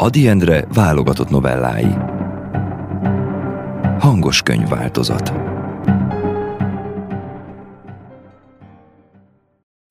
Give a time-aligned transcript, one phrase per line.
[0.00, 1.96] Adi Endre válogatott novellái.
[3.98, 5.32] Hangos könyvváltozat.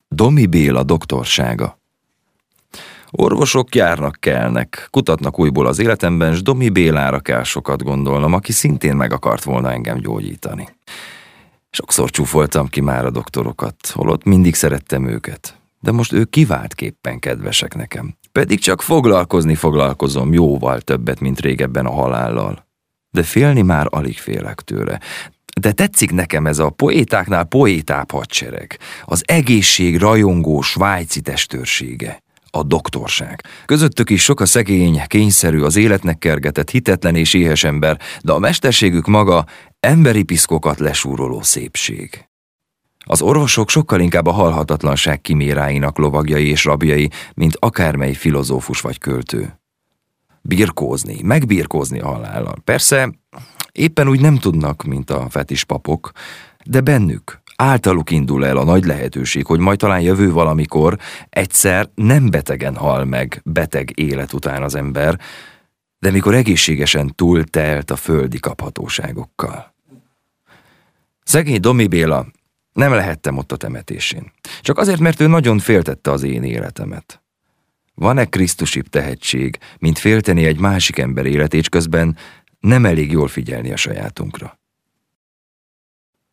[0.08, 1.80] Domi Béla doktorsága.
[3.12, 8.96] Orvosok járnak, kelnek, kutatnak újból az életemben, s Domi Bélára kell sokat gondolnom, aki szintén
[8.96, 10.68] meg akart volna engem gyógyítani.
[11.70, 17.76] Sokszor csúfoltam ki már a doktorokat, holott mindig szerettem őket, de most ők kiváltképpen kedvesek
[17.76, 18.16] nekem.
[18.38, 22.68] Pedig csak foglalkozni foglalkozom jóval többet, mint régebben a halállal.
[23.10, 25.00] De félni már alig félek tőle.
[25.62, 28.78] De tetszik nekem ez a poétáknál poétább hadsereg.
[29.04, 33.44] Az egészség rajongó svájci testőrsége a doktorság.
[33.66, 38.40] Közöttük is sok a szegény, kényszerű, az életnek kergetett, hitetlen és éhes ember, de a
[38.40, 39.46] mesterségük maga
[39.80, 42.27] emberi piszkokat lesúroló szépség.
[43.08, 49.60] Az orvosok sokkal inkább a halhatatlanság kiméráinak lovagjai és rabjai, mint akármely filozófus vagy költő.
[50.42, 52.56] Birkózni, megbirkózni a halállal.
[52.64, 53.14] Persze,
[53.72, 56.12] éppen úgy nem tudnak, mint a fetis papok,
[56.66, 60.98] de bennük, általuk indul el a nagy lehetőség, hogy majd talán jövő valamikor
[61.30, 65.20] egyszer nem betegen hal meg beteg élet után az ember,
[66.00, 69.74] de mikor egészségesen túltelt a földi kaphatóságokkal.
[71.24, 72.26] Szegény Domi Béla
[72.78, 74.32] nem lehettem ott a temetésén.
[74.62, 77.22] Csak azért, mert ő nagyon féltette az én életemet.
[77.94, 82.18] Van-e Krisztusibb tehetség, mint félteni egy másik ember életét, közben
[82.60, 84.60] nem elég jól figyelni a sajátunkra?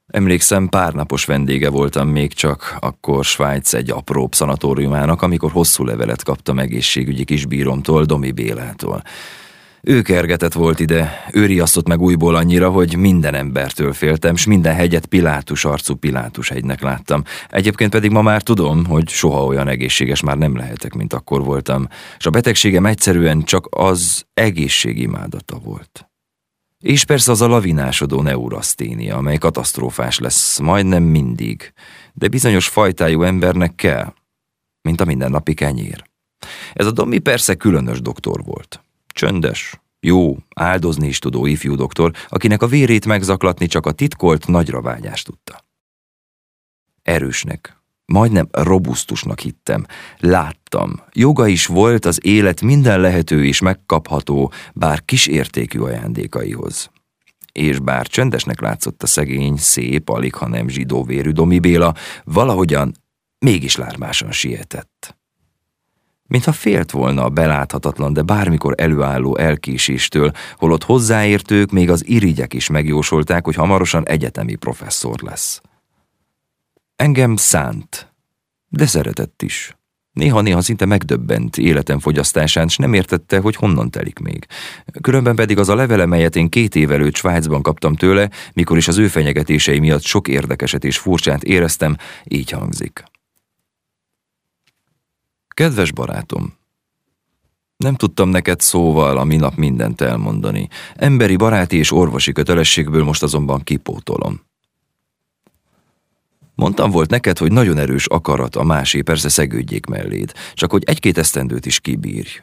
[0.06, 6.22] Emlékszem, pár napos vendége voltam még csak, akkor Svájc egy apróbb szanatóriumának, amikor hosszú levelet
[6.22, 9.02] kaptam egészségügyi kisbíromtól, Domi Bélától.
[9.86, 14.74] Ő kergetett volt ide, ő riasztott meg újból annyira, hogy minden embertől féltem, s minden
[14.74, 17.22] hegyet Pilátus arcú Pilátus hegynek láttam.
[17.48, 21.88] Egyébként pedig ma már tudom, hogy soha olyan egészséges már nem lehetek, mint akkor voltam,
[22.18, 26.08] és a betegségem egyszerűen csak az egészségimádata volt.
[26.80, 31.72] És persze az a lavinásodó neuraszténia, amely katasztrófás lesz majdnem mindig,
[32.12, 34.14] de bizonyos fajtájú embernek kell,
[34.82, 36.04] mint a mindennapi kenyér.
[36.72, 38.84] Ez a Domi persze különös doktor volt.
[39.06, 44.80] Csöndes, jó, áldozni is tudó ifjú doktor, akinek a vérét megzaklatni csak a titkolt nagyra
[44.80, 45.64] vágyást tudta.
[47.02, 49.86] Erősnek, majdnem robusztusnak hittem,
[50.18, 56.90] láttam, joga is volt az élet minden lehető és megkapható, bár kisértékű ajándékaihoz.
[57.52, 61.94] És bár csendesnek látszott a szegény, szép, alig ha nem zsidó vérű Domi Béla,
[62.24, 62.94] valahogyan
[63.38, 65.16] mégis lármásan sietett
[66.26, 72.68] mintha félt volna a beláthatatlan, de bármikor előálló elkéséstől, holott hozzáértők még az irigyek is
[72.68, 75.60] megjósolták, hogy hamarosan egyetemi professzor lesz.
[76.96, 78.12] Engem szánt,
[78.68, 79.76] de szeretett is.
[80.12, 84.46] Néha-néha szinte megdöbbent életem fogyasztásán, s nem értette, hogy honnan telik még.
[85.00, 88.88] Különben pedig az a levele, melyet én két év előtt Svájcban kaptam tőle, mikor is
[88.88, 93.04] az ő fenyegetései miatt sok érdekeset és furcsát éreztem, így hangzik.
[95.54, 96.54] Kedves barátom,
[97.76, 100.68] nem tudtam neked szóval a minap mindent elmondani.
[100.94, 104.40] Emberi baráti és orvosi kötelességből most azonban kipótolom.
[106.54, 111.18] Mondtam volt neked, hogy nagyon erős akarat a másé persze szegődjék melléd, csak hogy egy-két
[111.18, 112.42] esztendőt is kibírj.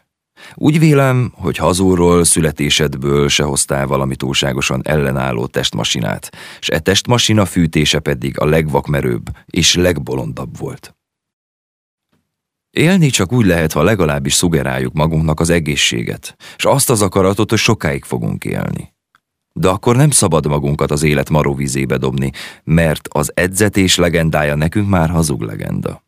[0.56, 6.30] Úgy vélem, hogy hazúról, születésedből se hoztál valami túlságosan ellenálló testmasinát,
[6.60, 10.96] s e testmasina fűtése pedig a legvakmerőbb és legbolondabb volt.
[12.72, 17.60] Élni csak úgy lehet, ha legalábbis szugeráljuk magunknak az egészséget, és azt az akaratot, hogy
[17.60, 18.94] sokáig fogunk élni.
[19.54, 22.32] De akkor nem szabad magunkat az élet maróvizébe dobni,
[22.64, 26.04] mert az edzetés legendája nekünk már hazug legenda.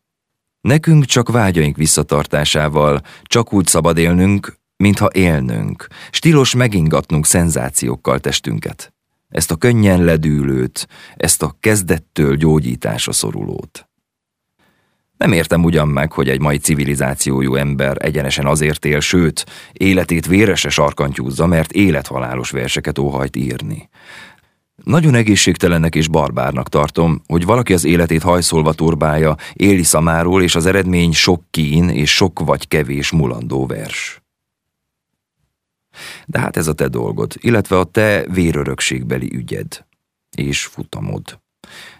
[0.60, 8.92] Nekünk csak vágyaink visszatartásával, csak úgy szabad élnünk, mintha élnünk, stilos megingatnunk szenzációkkal testünket.
[9.28, 13.88] Ezt a könnyen ledűlőt, ezt a kezdettől gyógyításra szorulót.
[15.16, 20.68] Nem értem ugyan meg, hogy egy mai civilizációjú ember egyenesen azért él, sőt, életét vérese
[20.68, 23.88] sarkantyúzza, mert élethalálos verseket óhajt írni.
[24.84, 30.66] Nagyon egészségtelennek és barbárnak tartom, hogy valaki az életét hajszolva turbálja, éli szamáról, és az
[30.66, 34.22] eredmény sok kín és sok vagy kevés mulandó vers.
[36.26, 39.86] De hát ez a te dolgod, illetve a te vérörökségbeli ügyed
[40.36, 41.42] és futamod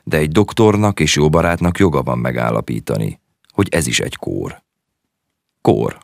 [0.05, 3.21] de egy doktornak és jó barátnak joga van megállapítani,
[3.53, 4.63] hogy ez is egy kór.
[5.61, 5.99] Kór.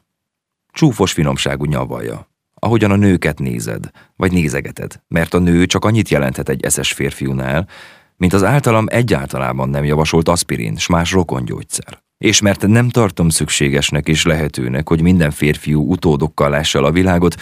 [0.73, 2.29] Csúfos finomságú nyavaja.
[2.55, 7.69] Ahogyan a nőket nézed, vagy nézegeted, mert a nő csak annyit jelenthet egy eszes férfiúnál,
[8.17, 12.03] mint az általam egyáltalában nem javasolt aspirin s más rokongyógyszer.
[12.19, 17.35] És mert nem tartom szükségesnek és lehetőnek, hogy minden férfiú utódokkal lássa a világot,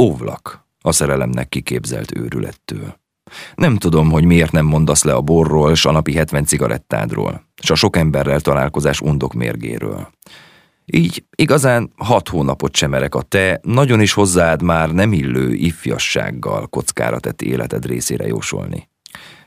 [0.00, 3.00] óvlak a szerelemnek kiképzelt őrülettől.
[3.54, 7.70] Nem tudom, hogy miért nem mondasz le a borról, s a napi 70 cigarettádról, s
[7.70, 10.08] a sok emberrel találkozás undok mérgéről.
[10.84, 17.18] Így igazán hat hónapot semerek a te, nagyon is hozzád már nem illő ifjassággal kockára
[17.18, 18.90] tett életed részére jósolni.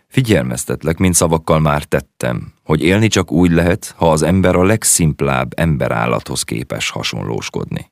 [0.08, 5.54] Figyelmeztetlek, mint szavakkal már tettem, hogy élni csak úgy lehet, ha az ember a legszimplább
[5.56, 7.92] emberállathoz képes hasonlóskodni.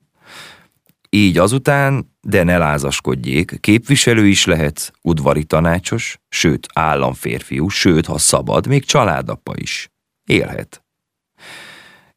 [1.16, 8.68] Így azután, de ne lázaskodjék, képviselő is lehet, udvari tanácsos, sőt államférfiú, sőt, ha szabad,
[8.68, 9.90] még családapa is.
[10.26, 10.84] Élhet.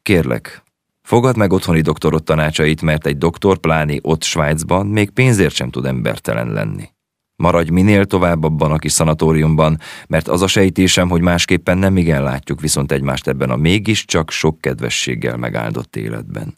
[0.02, 0.62] Kérlek,
[1.02, 5.86] fogad meg otthoni doktorot tanácsait, mert egy doktor, pláni ott Svájcban még pénzért sem tud
[5.86, 6.88] embertelen lenni.
[7.36, 12.22] Maradj minél tovább abban a kis szanatóriumban, mert az a sejtésem, hogy másképpen nem igen
[12.22, 16.54] látjuk viszont egymást ebben a mégiscsak sok kedvességgel megáldott életben.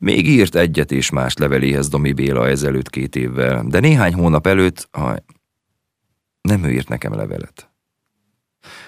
[0.00, 4.88] Még írt egyet és más leveléhez Domi Béla ezelőtt két évvel, de néhány hónap előtt,
[4.90, 5.16] ha
[6.40, 7.70] nem ő írt nekem levelet.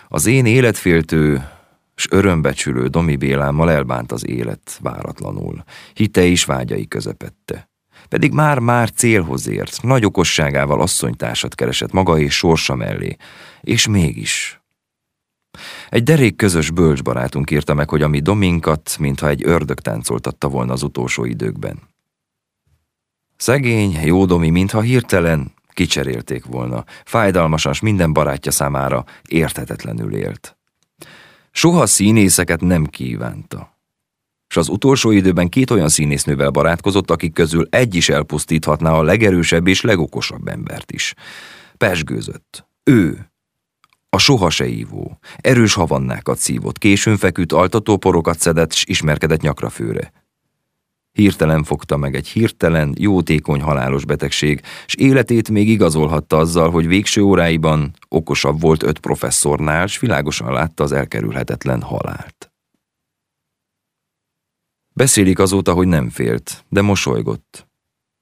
[0.08, 1.48] Az én életféltő
[1.94, 5.64] s örömbecsülő Domi Bélámmal elbánt az élet váratlanul,
[5.94, 7.70] hite és vágyai közepette.
[8.08, 13.16] Pedig már-már célhoz ért, nagy okosságával asszonytársat keresett maga és sorsa mellé,
[13.60, 14.61] és mégis
[15.92, 20.82] egy derék közös bölcsbarátunk írta meg, hogy ami Dominkat, mintha egy ördög táncoltatta volna az
[20.82, 21.78] utolsó időkben.
[23.36, 30.56] Szegény, jó Domi, mintha hirtelen kicserélték volna, fájdalmasan minden barátja számára érthetetlenül élt.
[31.50, 33.78] Soha színészeket nem kívánta.
[34.48, 39.66] És az utolsó időben két olyan színésznővel barátkozott, akik közül egy is elpusztíthatná a legerősebb
[39.66, 41.14] és legokosabb embert is.
[41.76, 42.66] Pesgőzött.
[42.82, 43.31] Ő,
[44.14, 49.70] a soha se ívó, erős havannákat szívott, későn feküdt, altató porokat szedett, s ismerkedett nyakra
[49.70, 50.12] főre.
[51.12, 57.22] Hirtelen fogta meg egy hirtelen, jótékony halálos betegség, s életét még igazolhatta azzal, hogy végső
[57.22, 62.52] óráiban okosabb volt öt professzornál, s világosan látta az elkerülhetetlen halált.
[64.92, 67.68] Beszélik azóta, hogy nem félt, de mosolygott,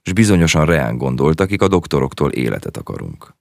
[0.02, 3.38] s bizonyosan reán gondolt, akik a doktoroktól életet akarunk.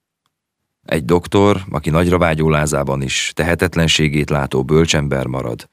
[0.89, 5.69] Egy doktor, aki nagyra vágyó lázában is tehetetlenségét látó bölcsember marad,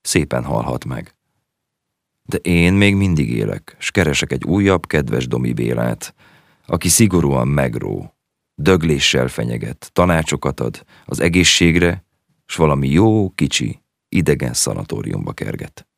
[0.00, 1.14] szépen halhat meg.
[2.28, 6.14] De én még mindig élek, s keresek egy újabb, kedves Domi Bélát,
[6.66, 8.14] aki szigorúan megró,
[8.54, 12.04] dögléssel fenyeget, tanácsokat ad az egészségre,
[12.46, 15.88] s valami jó, kicsi, idegen szanatóriumba kerget.